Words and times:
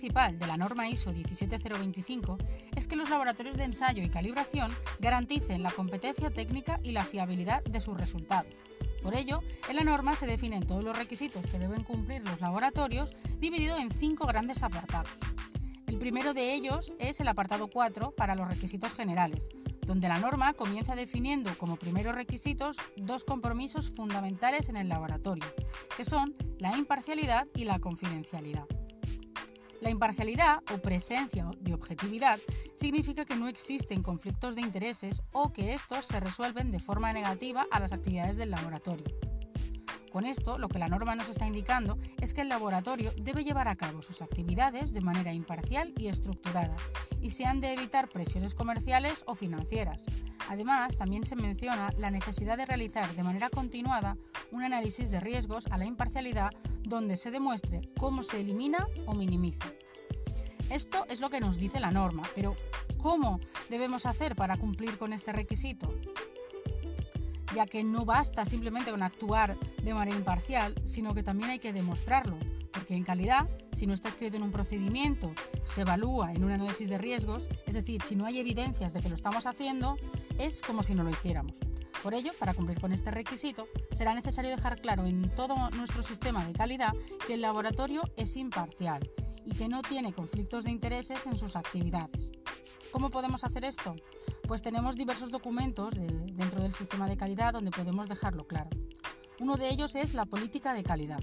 principal 0.00 0.38
de 0.38 0.46
la 0.46 0.56
norma 0.56 0.88
ISO 0.88 1.12
17025 1.12 2.38
es 2.74 2.86
que 2.86 2.96
los 2.96 3.10
laboratorios 3.10 3.58
de 3.58 3.64
ensayo 3.64 4.02
y 4.02 4.08
calibración 4.08 4.74
garanticen 4.98 5.62
la 5.62 5.72
competencia 5.72 6.30
técnica 6.30 6.80
y 6.82 6.92
la 6.92 7.04
fiabilidad 7.04 7.62
de 7.64 7.80
sus 7.80 7.98
resultados. 7.98 8.62
Por 9.02 9.14
ello, 9.14 9.42
en 9.68 9.76
la 9.76 9.84
norma 9.84 10.16
se 10.16 10.26
definen 10.26 10.66
todos 10.66 10.82
los 10.82 10.96
requisitos 10.96 11.44
que 11.44 11.58
deben 11.58 11.84
cumplir 11.84 12.24
los 12.24 12.40
laboratorios 12.40 13.12
dividido 13.40 13.76
en 13.76 13.90
cinco 13.90 14.26
grandes 14.26 14.62
apartados. 14.62 15.20
El 15.86 15.98
primero 15.98 16.32
de 16.32 16.54
ellos 16.54 16.94
es 16.98 17.20
el 17.20 17.28
apartado 17.28 17.68
4 17.68 18.12
para 18.12 18.34
los 18.34 18.48
requisitos 18.48 18.94
generales, 18.94 19.50
donde 19.82 20.08
la 20.08 20.18
norma 20.18 20.54
comienza 20.54 20.94
definiendo 20.96 21.50
como 21.58 21.76
primeros 21.76 22.14
requisitos 22.14 22.78
dos 22.96 23.24
compromisos 23.24 23.90
fundamentales 23.90 24.70
en 24.70 24.78
el 24.78 24.88
laboratorio, 24.88 25.44
que 25.94 26.06
son 26.06 26.34
la 26.58 26.74
imparcialidad 26.78 27.46
y 27.54 27.64
la 27.64 27.80
confidencialidad. 27.80 28.64
La 29.80 29.90
imparcialidad 29.90 30.62
o 30.74 30.78
presencia 30.78 31.50
de 31.58 31.72
objetividad 31.72 32.38
significa 32.74 33.24
que 33.24 33.36
no 33.36 33.48
existen 33.48 34.02
conflictos 34.02 34.54
de 34.54 34.60
intereses 34.60 35.22
o 35.32 35.52
que 35.52 35.72
estos 35.72 36.04
se 36.04 36.20
resuelven 36.20 36.70
de 36.70 36.80
forma 36.80 37.12
negativa 37.12 37.66
a 37.70 37.80
las 37.80 37.94
actividades 37.94 38.36
del 38.36 38.50
laboratorio. 38.50 39.06
Con 40.12 40.26
esto, 40.26 40.58
lo 40.58 40.68
que 40.68 40.80
la 40.80 40.88
norma 40.88 41.14
nos 41.14 41.28
está 41.28 41.46
indicando 41.46 41.96
es 42.20 42.34
que 42.34 42.40
el 42.40 42.48
laboratorio 42.48 43.12
debe 43.16 43.44
llevar 43.44 43.68
a 43.68 43.76
cabo 43.76 44.02
sus 44.02 44.22
actividades 44.22 44.92
de 44.92 45.00
manera 45.00 45.32
imparcial 45.32 45.94
y 45.96 46.08
estructurada, 46.08 46.76
y 47.22 47.30
se 47.30 47.46
han 47.46 47.60
de 47.60 47.72
evitar 47.72 48.08
presiones 48.08 48.54
comerciales 48.54 49.22
o 49.26 49.34
financieras. 49.34 50.04
Además, 50.50 50.98
también 50.98 51.24
se 51.24 51.36
menciona 51.36 51.92
la 51.96 52.10
necesidad 52.10 52.56
de 52.56 52.66
realizar 52.66 53.14
de 53.14 53.22
manera 53.22 53.50
continuada 53.50 54.16
un 54.50 54.64
análisis 54.64 55.08
de 55.12 55.20
riesgos 55.20 55.68
a 55.68 55.78
la 55.78 55.86
imparcialidad 55.86 56.50
donde 56.82 57.16
se 57.16 57.30
demuestre 57.30 57.82
cómo 57.96 58.24
se 58.24 58.40
elimina 58.40 58.88
o 59.06 59.14
minimiza. 59.14 59.66
Esto 60.68 61.06
es 61.08 61.20
lo 61.20 61.30
que 61.30 61.38
nos 61.38 61.60
dice 61.60 61.78
la 61.78 61.92
norma, 61.92 62.24
pero 62.34 62.56
¿cómo 62.98 63.38
debemos 63.68 64.06
hacer 64.06 64.34
para 64.34 64.56
cumplir 64.56 64.98
con 64.98 65.12
este 65.12 65.32
requisito? 65.32 65.94
Ya 67.54 67.66
que 67.66 67.84
no 67.84 68.04
basta 68.04 68.44
simplemente 68.44 68.90
con 68.90 69.02
actuar 69.02 69.58
de 69.82 69.94
manera 69.94 70.16
imparcial, 70.16 70.74
sino 70.84 71.14
que 71.14 71.22
también 71.22 71.50
hay 71.50 71.58
que 71.58 71.72
demostrarlo, 71.72 72.38
porque 72.72 72.94
en 72.94 73.02
calidad, 73.02 73.48
si 73.72 73.86
no 73.86 73.94
está 73.94 74.08
escrito 74.08 74.36
en 74.36 74.42
un 74.42 74.50
procedimiento, 74.50 75.32
se 75.62 75.82
evalúa 75.82 76.32
en 76.32 76.44
un 76.44 76.52
análisis 76.52 76.88
de 76.88 76.98
riesgos, 76.98 77.48
es 77.66 77.74
decir, 77.74 78.02
si 78.02 78.16
no 78.16 78.26
hay 78.26 78.38
evidencias 78.38 78.92
de 78.92 79.00
que 79.00 79.08
lo 79.08 79.14
estamos 79.14 79.46
haciendo, 79.46 79.96
es 80.38 80.62
como 80.62 80.82
si 80.82 80.94
no 80.94 81.02
lo 81.02 81.10
hiciéramos. 81.10 81.58
Por 82.02 82.14
ello, 82.14 82.32
para 82.38 82.54
cumplir 82.54 82.80
con 82.80 82.92
este 82.92 83.10
requisito, 83.10 83.68
será 83.90 84.14
necesario 84.14 84.50
dejar 84.50 84.80
claro 84.80 85.04
en 85.04 85.34
todo 85.34 85.70
nuestro 85.70 86.02
sistema 86.02 86.46
de 86.46 86.54
calidad 86.54 86.94
que 87.26 87.34
el 87.34 87.42
laboratorio 87.42 88.02
es 88.16 88.36
imparcial 88.36 89.10
y 89.44 89.52
que 89.52 89.68
no 89.68 89.82
tiene 89.82 90.12
conflictos 90.12 90.64
de 90.64 90.70
intereses 90.70 91.26
en 91.26 91.36
sus 91.36 91.56
actividades. 91.56 92.32
¿Cómo 92.90 93.10
podemos 93.10 93.44
hacer 93.44 93.64
esto? 93.64 93.94
Pues 94.50 94.62
tenemos 94.62 94.96
diversos 94.96 95.30
documentos 95.30 95.94
dentro 95.94 96.60
del 96.60 96.74
sistema 96.74 97.06
de 97.06 97.16
calidad 97.16 97.52
donde 97.52 97.70
podemos 97.70 98.08
dejarlo 98.08 98.48
claro. 98.48 98.68
Uno 99.38 99.56
de 99.56 99.68
ellos 99.68 99.94
es 99.94 100.12
la 100.12 100.26
política 100.26 100.74
de 100.74 100.82
calidad. 100.82 101.20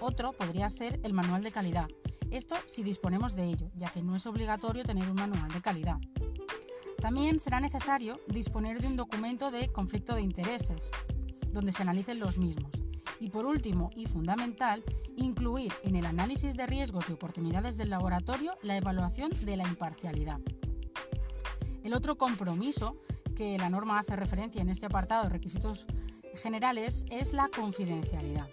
Otro 0.00 0.32
podría 0.32 0.68
ser 0.68 0.98
el 1.04 1.12
manual 1.12 1.44
de 1.44 1.52
calidad. 1.52 1.88
Esto 2.32 2.56
si 2.66 2.82
disponemos 2.82 3.36
de 3.36 3.44
ello, 3.44 3.70
ya 3.76 3.90
que 3.90 4.02
no 4.02 4.16
es 4.16 4.26
obligatorio 4.26 4.82
tener 4.82 5.08
un 5.08 5.14
manual 5.14 5.52
de 5.52 5.60
calidad. 5.60 5.98
También 7.00 7.38
será 7.38 7.60
necesario 7.60 8.18
disponer 8.26 8.80
de 8.80 8.88
un 8.88 8.96
documento 8.96 9.52
de 9.52 9.70
conflicto 9.70 10.16
de 10.16 10.22
intereses, 10.22 10.90
donde 11.52 11.70
se 11.70 11.82
analicen 11.82 12.18
los 12.18 12.38
mismos. 12.38 12.82
Y 13.20 13.30
por 13.30 13.46
último, 13.46 13.90
y 13.94 14.06
fundamental, 14.06 14.82
incluir 15.16 15.72
en 15.84 15.94
el 15.94 16.06
análisis 16.06 16.56
de 16.56 16.66
riesgos 16.66 17.08
y 17.08 17.12
oportunidades 17.12 17.76
del 17.76 17.90
laboratorio 17.90 18.58
la 18.62 18.76
evaluación 18.76 19.30
de 19.44 19.58
la 19.58 19.68
imparcialidad. 19.68 20.40
El 21.84 21.92
otro 21.92 22.16
compromiso 22.16 22.96
que 23.36 23.58
la 23.58 23.68
norma 23.68 23.98
hace 23.98 24.16
referencia 24.16 24.62
en 24.62 24.70
este 24.70 24.86
apartado 24.86 25.24
de 25.24 25.28
requisitos 25.28 25.86
generales 26.34 27.04
es 27.10 27.34
la 27.34 27.48
confidencialidad. 27.48 28.48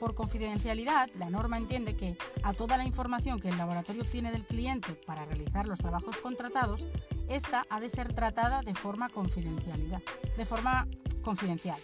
Por 0.00 0.14
confidencialidad, 0.14 1.08
la 1.18 1.30
norma 1.30 1.58
entiende 1.58 1.96
que 1.96 2.16
a 2.42 2.54
toda 2.54 2.78
la 2.78 2.84
información 2.84 3.40
que 3.40 3.50
el 3.50 3.58
laboratorio 3.58 4.02
obtiene 4.02 4.32
del 4.32 4.44
cliente 4.44 4.94
para 5.06 5.24
realizar 5.26 5.66
los 5.66 5.78
trabajos 5.78 6.16
contratados, 6.16 6.86
esta 7.28 7.66
ha 7.68 7.78
de 7.78 7.90
ser 7.90 8.14
tratada 8.14 8.62
de 8.62 8.74
forma 8.74 9.10
confidencialidad, 9.10 10.02
de 10.36 10.44
forma 10.44 10.88
confidencial 11.22 11.78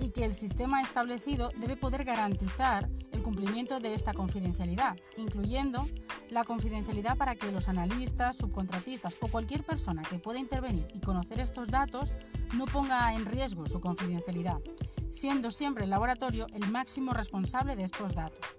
y 0.00 0.10
que 0.10 0.24
el 0.24 0.32
sistema 0.32 0.82
establecido 0.82 1.50
debe 1.56 1.76
poder 1.76 2.04
garantizar 2.04 2.88
el 3.12 3.22
cumplimiento 3.22 3.80
de 3.80 3.94
esta 3.94 4.14
confidencialidad, 4.14 4.96
incluyendo 5.16 5.88
la 6.30 6.44
confidencialidad 6.44 7.16
para 7.16 7.34
que 7.34 7.52
los 7.52 7.68
analistas, 7.68 8.36
subcontratistas 8.36 9.16
o 9.20 9.28
cualquier 9.28 9.64
persona 9.64 10.02
que 10.02 10.18
pueda 10.18 10.38
intervenir 10.38 10.86
y 10.94 11.00
conocer 11.00 11.40
estos 11.40 11.68
datos 11.68 12.14
no 12.54 12.66
ponga 12.66 13.12
en 13.14 13.26
riesgo 13.26 13.66
su 13.66 13.80
confidencialidad, 13.80 14.58
siendo 15.08 15.50
siempre 15.50 15.84
el 15.84 15.90
laboratorio 15.90 16.46
el 16.52 16.70
máximo 16.70 17.12
responsable 17.12 17.76
de 17.76 17.84
estos 17.84 18.14
datos. 18.14 18.56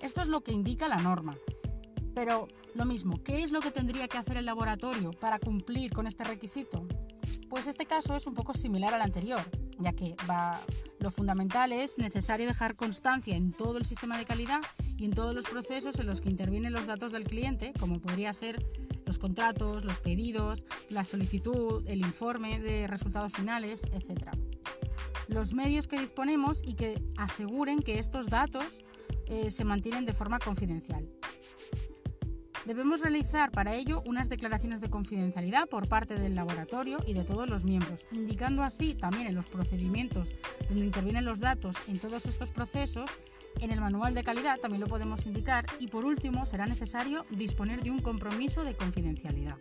Esto 0.00 0.22
es 0.22 0.28
lo 0.28 0.42
que 0.42 0.52
indica 0.52 0.88
la 0.88 0.98
norma. 0.98 1.36
Pero 2.14 2.48
lo 2.74 2.84
mismo, 2.84 3.22
¿qué 3.22 3.42
es 3.42 3.52
lo 3.52 3.60
que 3.60 3.70
tendría 3.70 4.08
que 4.08 4.18
hacer 4.18 4.36
el 4.36 4.46
laboratorio 4.46 5.10
para 5.12 5.38
cumplir 5.38 5.92
con 5.92 6.06
este 6.06 6.24
requisito? 6.24 6.86
Pues 7.48 7.66
este 7.66 7.86
caso 7.86 8.14
es 8.14 8.26
un 8.26 8.34
poco 8.34 8.52
similar 8.52 8.94
al 8.94 9.02
anterior, 9.02 9.42
ya 9.80 9.92
que 9.92 10.14
lo 10.98 11.10
fundamental 11.10 11.72
es 11.72 11.98
necesario 11.98 12.46
dejar 12.46 12.76
constancia 12.76 13.36
en 13.36 13.52
todo 13.52 13.78
el 13.78 13.84
sistema 13.84 14.18
de 14.18 14.24
calidad 14.24 14.60
y 14.96 15.06
en 15.06 15.12
todos 15.12 15.34
los 15.34 15.46
procesos 15.46 15.98
en 15.98 16.06
los 16.06 16.20
que 16.20 16.28
intervienen 16.28 16.72
los 16.72 16.86
datos 16.86 17.12
del 17.12 17.24
cliente, 17.24 17.72
como 17.78 18.00
podría 18.00 18.32
ser 18.32 18.64
los 19.06 19.18
contratos, 19.18 19.84
los 19.84 20.00
pedidos, 20.00 20.64
la 20.88 21.04
solicitud, 21.04 21.82
el 21.88 22.00
informe 22.00 22.60
de 22.60 22.86
resultados 22.86 23.32
finales, 23.32 23.84
etc. 23.92 24.30
Los 25.28 25.54
medios 25.54 25.86
que 25.86 25.98
disponemos 25.98 26.62
y 26.64 26.74
que 26.74 27.02
aseguren 27.16 27.80
que 27.80 27.98
estos 27.98 28.28
datos 28.28 28.84
eh, 29.26 29.50
se 29.50 29.64
mantienen 29.64 30.04
de 30.04 30.12
forma 30.12 30.38
confidencial. 30.38 31.08
Debemos 32.70 33.00
realizar 33.00 33.50
para 33.50 33.74
ello 33.74 34.00
unas 34.06 34.28
declaraciones 34.28 34.80
de 34.80 34.88
confidencialidad 34.88 35.68
por 35.68 35.88
parte 35.88 36.14
del 36.14 36.36
laboratorio 36.36 37.00
y 37.04 37.14
de 37.14 37.24
todos 37.24 37.48
los 37.48 37.64
miembros, 37.64 38.06
indicando 38.12 38.62
así 38.62 38.94
también 38.94 39.26
en 39.26 39.34
los 39.34 39.48
procedimientos 39.48 40.30
donde 40.68 40.84
intervienen 40.84 41.24
los 41.24 41.40
datos 41.40 41.74
en 41.88 41.98
todos 41.98 42.26
estos 42.26 42.52
procesos 42.52 43.10
en 43.60 43.72
el 43.72 43.80
manual 43.80 44.14
de 44.14 44.22
calidad 44.22 44.60
también 44.60 44.80
lo 44.80 44.86
podemos 44.86 45.26
indicar 45.26 45.66
y 45.80 45.88
por 45.88 46.04
último 46.04 46.46
será 46.46 46.66
necesario 46.66 47.26
disponer 47.30 47.82
de 47.82 47.90
un 47.90 48.02
compromiso 48.02 48.62
de 48.62 48.76
confidencialidad. 48.76 49.56